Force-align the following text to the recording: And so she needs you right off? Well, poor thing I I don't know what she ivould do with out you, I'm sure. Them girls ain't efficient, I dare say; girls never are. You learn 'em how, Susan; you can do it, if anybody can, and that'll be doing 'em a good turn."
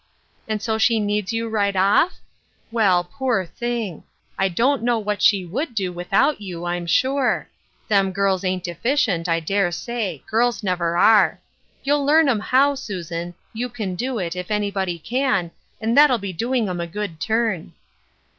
And 0.47 0.63
so 0.63 0.79
she 0.79 0.99
needs 0.99 1.31
you 1.31 1.47
right 1.47 1.75
off? 1.75 2.17
Well, 2.71 3.03
poor 3.03 3.45
thing 3.45 4.03
I 4.35 4.45
I 4.45 4.49
don't 4.49 4.81
know 4.81 4.97
what 4.97 5.21
she 5.21 5.45
ivould 5.45 5.75
do 5.75 5.93
with 5.93 6.11
out 6.11 6.41
you, 6.41 6.65
I'm 6.65 6.87
sure. 6.87 7.47
Them 7.87 8.11
girls 8.11 8.43
ain't 8.43 8.67
efficient, 8.67 9.29
I 9.29 9.39
dare 9.39 9.71
say; 9.71 10.23
girls 10.27 10.63
never 10.63 10.97
are. 10.97 11.39
You 11.83 11.97
learn 11.97 12.27
'em 12.29 12.39
how, 12.39 12.73
Susan; 12.73 13.35
you 13.53 13.69
can 13.69 13.93
do 13.93 14.17
it, 14.17 14.35
if 14.35 14.49
anybody 14.49 14.97
can, 14.97 15.51
and 15.79 15.95
that'll 15.95 16.17
be 16.17 16.33
doing 16.33 16.67
'em 16.67 16.79
a 16.81 16.87
good 16.87 17.19
turn." 17.19 17.73